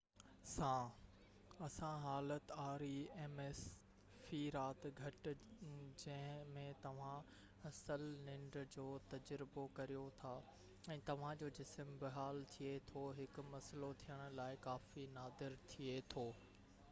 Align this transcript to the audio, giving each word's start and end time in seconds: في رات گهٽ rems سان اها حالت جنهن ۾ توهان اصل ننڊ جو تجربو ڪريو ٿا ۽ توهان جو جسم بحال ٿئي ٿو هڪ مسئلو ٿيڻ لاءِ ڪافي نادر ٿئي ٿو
في 0.19 0.27
رات 0.59 0.61
گهٽ 1.57 1.63
rems 1.63 1.73
سان 1.73 1.91
اها 1.95 1.97
حالت 2.03 2.53
جنهن 6.03 6.55
۾ 6.55 6.63
توهان 6.85 7.67
اصل 7.71 8.05
ننڊ 8.29 8.57
جو 8.77 8.85
تجربو 9.11 9.65
ڪريو 9.81 10.05
ٿا 10.23 10.31
۽ 10.97 11.03
توهان 11.11 11.39
جو 11.43 11.49
جسم 11.59 11.91
بحال 12.05 12.41
ٿئي 12.55 12.71
ٿو 12.93 13.03
هڪ 13.21 13.45
مسئلو 13.51 13.91
ٿيڻ 14.05 14.25
لاءِ 14.41 14.57
ڪافي 14.67 15.05
نادر 15.21 15.59
ٿئي 15.75 15.99
ٿو 16.15 16.25